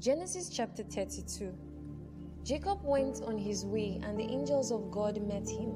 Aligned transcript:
Genesis 0.00 0.48
chapter 0.48 0.82
32 0.82 1.52
Jacob 2.42 2.82
went 2.82 3.20
on 3.22 3.36
his 3.36 3.66
way, 3.66 4.00
and 4.02 4.18
the 4.18 4.24
angels 4.24 4.72
of 4.72 4.90
God 4.90 5.20
met 5.20 5.46
him. 5.46 5.74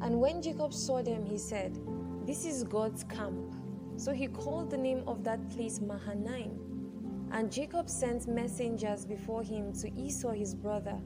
And 0.00 0.20
when 0.20 0.40
Jacob 0.40 0.72
saw 0.72 1.02
them, 1.02 1.26
he 1.26 1.38
said, 1.38 1.76
This 2.24 2.44
is 2.44 2.62
God's 2.62 3.02
camp. 3.02 3.56
So 3.96 4.12
he 4.12 4.28
called 4.28 4.70
the 4.70 4.76
name 4.76 5.02
of 5.08 5.24
that 5.24 5.50
place 5.50 5.80
Mahanaim. 5.80 7.28
And 7.32 7.50
Jacob 7.50 7.90
sent 7.90 8.28
messengers 8.28 9.04
before 9.04 9.42
him 9.42 9.72
to 9.80 9.92
Esau 10.00 10.30
his 10.30 10.54
brother 10.54 10.96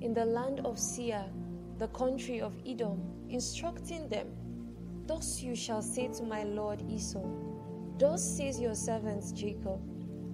in 0.00 0.14
the 0.14 0.24
land 0.24 0.60
of 0.60 0.78
Seir, 0.78 1.26
the 1.76 1.88
country 1.88 2.40
of 2.40 2.54
Edom, 2.66 3.02
instructing 3.28 4.08
them, 4.08 4.28
Thus 5.06 5.42
you 5.42 5.54
shall 5.54 5.82
say 5.82 6.08
to 6.08 6.22
my 6.22 6.44
lord 6.44 6.82
Esau, 6.88 7.28
Thus 7.98 8.24
says 8.24 8.58
your 8.58 8.74
servant 8.74 9.36
Jacob, 9.36 9.82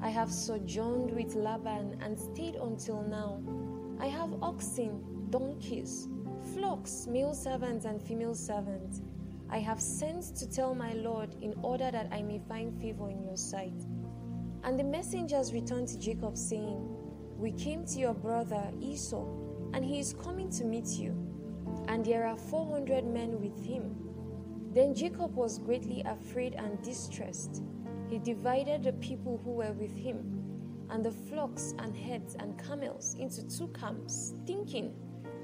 I 0.06 0.10
have 0.10 0.30
sojourned 0.30 1.10
with 1.10 1.34
Laban 1.34 1.98
and 2.00 2.16
stayed 2.16 2.54
until 2.54 3.02
now. 3.02 3.42
I 3.98 4.06
have 4.06 4.40
oxen, 4.40 5.02
donkeys, 5.30 6.06
flocks, 6.54 7.08
male 7.08 7.34
servants 7.34 7.86
and 7.86 8.00
female 8.00 8.36
servants. 8.36 9.02
I 9.50 9.58
have 9.58 9.80
sent 9.80 10.36
to 10.36 10.48
tell 10.48 10.76
my 10.76 10.92
Lord 10.92 11.34
in 11.42 11.54
order 11.60 11.90
that 11.90 12.08
I 12.12 12.22
may 12.22 12.38
find 12.38 12.80
favor 12.80 13.10
in 13.10 13.24
your 13.24 13.36
sight. 13.36 13.74
And 14.62 14.78
the 14.78 14.84
messengers 14.84 15.52
returned 15.52 15.88
to 15.88 15.98
Jacob, 15.98 16.36
saying, 16.36 16.86
We 17.36 17.50
came 17.50 17.84
to 17.86 17.98
your 17.98 18.14
brother 18.14 18.62
Esau, 18.80 19.26
and 19.74 19.84
he 19.84 19.98
is 19.98 20.14
coming 20.14 20.50
to 20.50 20.64
meet 20.64 20.86
you, 20.86 21.16
and 21.88 22.04
there 22.04 22.28
are 22.28 22.36
four 22.36 22.64
hundred 22.70 23.04
men 23.06 23.40
with 23.40 23.60
him. 23.66 23.96
Then 24.72 24.94
Jacob 24.94 25.34
was 25.34 25.58
greatly 25.58 26.04
afraid 26.06 26.54
and 26.54 26.80
distressed. 26.84 27.64
He 28.08 28.18
divided 28.18 28.84
the 28.84 28.92
people 28.94 29.40
who 29.44 29.52
were 29.52 29.72
with 29.72 29.94
him 29.96 30.36
and 30.90 31.04
the 31.04 31.10
flocks 31.10 31.74
and 31.78 31.96
herds 31.96 32.36
and 32.36 32.62
camels 32.62 33.16
into 33.18 33.46
two 33.48 33.68
camps, 33.68 34.34
thinking, 34.46 34.94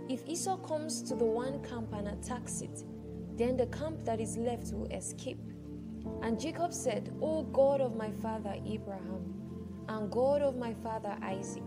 If 0.09 0.27
Esau 0.27 0.57
comes 0.59 1.03
to 1.03 1.17
the 1.17 1.25
one 1.25 1.63
camp 1.65 1.93
and 1.93 2.09
attacks 2.09 2.61
it, 2.61 2.85
then 3.37 3.57
the 3.57 3.67
camp 3.67 4.05
that 4.05 4.21
is 4.21 4.37
left 4.37 4.73
will 4.73 4.87
escape. 4.87 5.41
And 6.23 6.39
Jacob 6.39 6.73
said, 6.73 7.13
O 7.21 7.43
God 7.43 7.81
of 7.81 7.97
my 7.97 8.11
father 8.11 8.55
Abraham, 8.65 9.35
and 9.89 10.11
God 10.11 10.43
of 10.43 10.57
my 10.57 10.75
father 10.75 11.17
Isaac, 11.23 11.65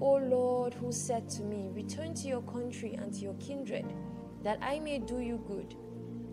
O 0.00 0.14
Lord, 0.14 0.74
who 0.74 0.90
said 0.90 1.28
to 1.30 1.42
me, 1.42 1.68
Return 1.72 2.14
to 2.14 2.28
your 2.28 2.42
country 2.42 2.94
and 2.94 3.12
to 3.14 3.20
your 3.20 3.34
kindred, 3.34 3.86
that 4.42 4.58
I 4.60 4.80
may 4.80 4.98
do 4.98 5.20
you 5.20 5.38
good. 5.46 5.76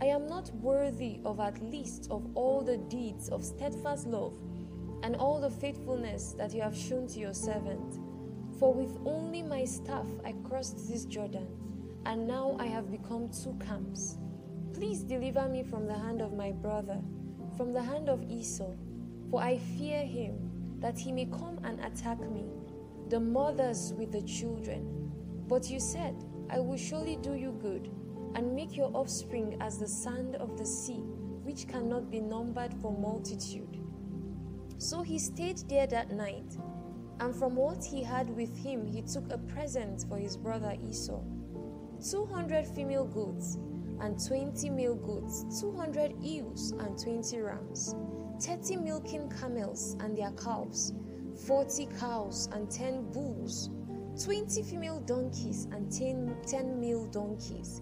I 0.02 0.06
am 0.06 0.28
not 0.28 0.50
worthy 0.56 1.20
of 1.26 1.40
at 1.40 1.62
least 1.62 2.08
of 2.10 2.26
all 2.34 2.62
the 2.64 2.78
deeds 2.78 3.30
of 3.30 3.46
steadfast 3.46 4.08
love 4.08 4.36
and 5.04 5.16
all 5.16 5.40
the 5.40 5.52
faithfulness 5.52 6.34
that 6.40 6.56
you 6.56 6.62
have 6.64 6.76
shown 6.76 7.06
to 7.10 7.20
your 7.20 7.36
servant. 7.36 8.00
For 8.58 8.74
with 8.74 8.98
only 9.06 9.44
my 9.44 9.64
staff 9.64 10.08
I 10.26 10.32
crossed 10.44 10.90
this 10.90 11.06
Jordan, 11.06 11.48
and 12.08 12.28
now 12.28 12.58
I 12.60 12.66
have 12.66 12.90
become 12.90 13.30
two 13.30 13.56
camps. 13.64 14.18
Please 14.74 15.04
deliver 15.04 15.48
me 15.48 15.62
from 15.62 15.86
the 15.86 15.98
hand 15.98 16.20
of 16.20 16.34
my 16.34 16.52
brother, 16.52 17.00
from 17.56 17.72
the 17.72 17.84
hand 17.84 18.10
of 18.10 18.24
Esau, 18.28 18.74
for 19.30 19.40
I 19.40 19.60
fear 19.60 20.04
him, 20.04 20.80
that 20.80 20.98
he 20.98 21.12
may 21.12 21.26
come 21.26 21.60
and 21.64 21.80
attack 21.80 22.20
me, 22.20 22.46
the 23.10 23.20
mothers 23.20 23.94
with 23.96 24.12
the 24.12 24.24
children. 24.24 25.12
But 25.48 25.70
you 25.70 25.80
said, 25.80 26.16
I 26.50 26.60
will 26.60 26.78
surely 26.78 27.18
do 27.18 27.36
you 27.36 27.52
good, 27.62 27.92
and 28.36 28.56
make 28.56 28.76
your 28.76 28.92
offspring 28.94 29.58
as 29.62 29.78
the 29.78 29.88
sand 29.88 30.36
of 30.36 30.58
the 30.58 30.66
sea, 30.66 31.04
which 31.44 31.68
cannot 31.68 32.10
be 32.10 32.20
numbered 32.20 32.74
for 32.82 32.98
multitude. 32.98 33.78
So 34.78 35.02
he 35.02 35.20
stayed 35.20 35.60
there 35.70 35.88
that 35.88 36.12
night, 36.12 36.58
and 37.20 37.36
from 37.36 37.56
what 37.56 37.84
he 37.84 38.04
had 38.04 38.30
with 38.36 38.58
him, 38.58 38.86
he 38.86 39.02
took 39.02 39.32
a 39.32 39.38
present 39.38 40.06
for 40.10 40.18
his 40.18 40.38
brother 40.38 40.76
Esau 40.90 41.22
200 42.10 42.66
female 42.66 43.06
goats, 43.06 43.60
and 44.02 44.18
20 44.28 44.70
male 44.72 44.96
goats, 44.96 45.62
200 45.62 46.14
ewes, 46.22 46.72
and 46.72 46.98
20 46.98 47.40
rams, 47.42 47.96
30 48.42 48.78
milking 48.78 49.32
camels 49.40 49.96
and 50.00 50.18
their 50.18 50.32
calves, 50.32 50.94
40 51.46 51.88
cows, 52.00 52.50
and 52.54 52.70
10 52.72 53.12
bulls, 53.12 53.70
20 54.24 54.64
female 54.64 55.00
donkeys, 55.02 55.66
and 55.72 55.92
10, 55.92 56.36
10 56.48 56.80
male 56.80 57.06
donkeys. 57.06 57.82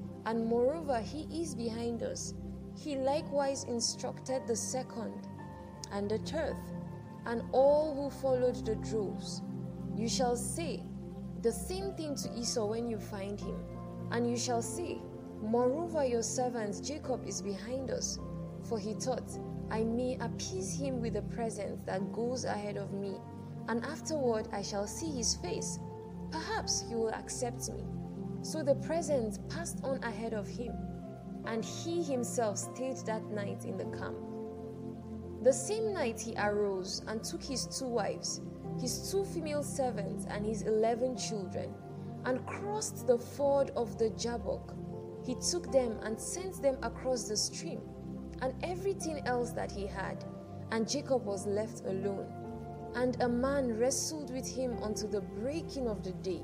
And 0.25 0.45
moreover, 0.45 0.99
he 0.99 1.27
is 1.41 1.55
behind 1.55 2.03
us 2.03 2.33
he 2.75 2.95
likewise 2.95 3.63
instructed 3.65 4.47
the 4.47 4.55
second 4.55 5.27
and 5.91 6.09
the 6.09 6.17
third, 6.19 6.55
and 7.25 7.43
all 7.51 7.93
who 7.93 8.09
followed 8.09 8.65
the 8.65 8.75
droves. 8.75 9.41
You 9.95 10.07
shall 10.07 10.35
say 10.35 10.83
the 11.41 11.51
same 11.51 11.93
thing 11.93 12.15
to 12.15 12.33
Esau 12.33 12.65
when 12.65 12.89
you 12.89 12.97
find 12.97 13.39
him, 13.39 13.63
and 14.11 14.29
you 14.29 14.37
shall 14.37 14.61
say, 14.61 14.99
Moreover, 15.41 16.05
your 16.05 16.23
servant 16.23 16.83
Jacob 16.83 17.27
is 17.27 17.41
behind 17.41 17.91
us, 17.91 18.19
for 18.67 18.79
he 18.79 18.93
thought, 18.93 19.37
I 19.69 19.83
may 19.83 20.17
appease 20.19 20.79
him 20.79 21.01
with 21.01 21.13
the 21.13 21.21
present 21.23 21.85
that 21.85 22.13
goes 22.13 22.45
ahead 22.45 22.77
of 22.77 22.93
me, 22.93 23.15
and 23.67 23.83
afterward 23.83 24.47
I 24.51 24.61
shall 24.61 24.87
see 24.87 25.11
his 25.11 25.35
face. 25.35 25.79
Perhaps 26.31 26.85
he 26.87 26.95
will 26.95 27.09
accept 27.09 27.69
me. 27.69 27.83
So 28.41 28.63
the 28.63 28.75
present 28.75 29.37
passed 29.49 29.79
on 29.83 30.03
ahead 30.03 30.33
of 30.33 30.47
him 30.47 30.73
and 31.45 31.63
he 31.63 32.03
himself 32.03 32.57
stayed 32.57 32.97
that 33.05 33.23
night 33.31 33.65
in 33.65 33.77
the 33.77 33.85
camp. 33.97 34.17
The 35.43 35.53
same 35.53 35.93
night 35.93 36.19
he 36.19 36.35
arose 36.37 37.01
and 37.07 37.23
took 37.23 37.41
his 37.41 37.65
two 37.65 37.87
wives, 37.87 38.41
his 38.79 39.11
two 39.11 39.25
female 39.25 39.63
servants, 39.63 40.25
and 40.29 40.45
his 40.45 40.61
eleven 40.61 41.17
children, 41.17 41.73
and 42.25 42.45
crossed 42.45 43.07
the 43.07 43.17
ford 43.17 43.71
of 43.75 43.97
the 43.97 44.11
Jabbok. 44.11 44.75
He 45.25 45.35
took 45.35 45.71
them 45.71 45.97
and 46.03 46.19
sent 46.19 46.61
them 46.61 46.77
across 46.83 47.23
the 47.23 47.37
stream, 47.37 47.81
and 48.41 48.53
everything 48.63 49.25
else 49.25 49.51
that 49.53 49.71
he 49.71 49.87
had, 49.87 50.23
and 50.71 50.87
Jacob 50.87 51.25
was 51.25 51.47
left 51.47 51.81
alone. 51.85 52.31
And 52.93 53.19
a 53.21 53.29
man 53.29 53.79
wrestled 53.79 54.31
with 54.31 54.47
him 54.47 54.77
until 54.83 55.07
the 55.07 55.21
breaking 55.21 55.87
of 55.87 56.03
the 56.03 56.11
day. 56.11 56.43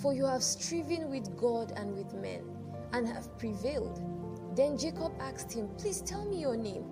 for 0.00 0.14
you 0.14 0.24
have 0.24 0.42
striven 0.42 1.10
with 1.10 1.36
God 1.36 1.72
and 1.76 1.94
with 1.94 2.14
men, 2.14 2.42
and 2.92 3.06
have 3.06 3.38
prevailed. 3.38 4.02
Then 4.56 4.76
Jacob 4.76 5.12
asked 5.20 5.52
him, 5.52 5.68
Please 5.78 6.00
tell 6.00 6.24
me 6.24 6.40
your 6.40 6.56
name. 6.56 6.84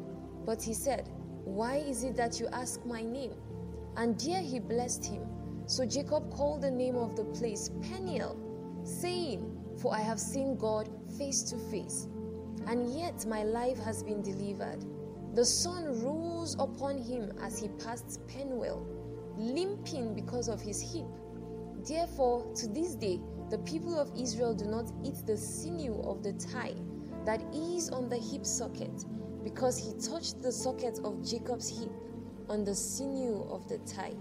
But 0.45 0.63
he 0.63 0.75
said, 0.75 1.09
Why 1.45 1.77
is 1.77 2.05
it 2.05 2.17
that 2.17 2.39
you 2.39 2.49
ask 2.53 2.85
my 2.85 3.03
name? 3.03 3.33
And 3.97 4.19
there 4.21 4.41
he 4.41 4.61
blessed 4.61 5.05
him. 5.05 5.23
So 5.67 5.85
Jacob 5.85 6.31
called 6.31 6.63
the 6.63 6.71
name 6.71 6.97
of 6.97 7.17
the 7.17 7.25
place 7.25 7.71
Peniel, 7.83 8.39
saying, 8.85 9.55
For 9.81 9.95
I 9.95 10.01
have 10.01 10.21
seen 10.21 10.57
God 10.57 10.89
face 11.19 11.43
to 11.45 11.59
face, 11.71 12.07
and 12.67 12.89
yet 12.97 13.27
my 13.27 13.43
life 13.43 13.79
has 13.79 14.03
been 14.03 14.23
delivered. 14.23 14.85
The 15.35 15.45
sun 15.45 16.03
rose 16.03 16.57
upon 16.59 16.99
him 16.99 17.33
as 17.43 17.59
he 17.59 17.69
passed 17.69 18.21
Penuel, 18.29 18.87
limping 19.37 20.15
because 20.15 20.49
of 20.49 20.61
his 20.61 20.81
hip. 20.81 21.07
Therefore, 21.89 22.45
to 22.57 22.69
this 22.69 22.95
day, 22.95 23.19
the 23.49 23.57
people 23.61 23.99
of 23.99 24.13
Israel 24.15 24.53
do 24.53 24.67
not 24.67 24.93
eat 25.03 25.25
the 25.25 25.39
sinew 25.39 26.03
of 26.03 26.23
the 26.23 26.35
thigh 26.35 26.75
that 27.25 27.43
is 27.55 27.89
on 27.89 28.11
the 28.11 28.19
hip 28.19 28.45
socket, 28.45 29.07
because 29.43 29.79
he 29.79 29.95
touched 29.99 30.43
the 30.43 30.53
socket 30.53 31.01
of 31.03 31.27
Jacob's 31.27 31.81
hip 31.81 31.91
on 32.51 32.63
the 32.63 32.75
sinew 32.75 33.43
of 33.51 33.67
the 33.69 33.79
thigh. 33.79 34.13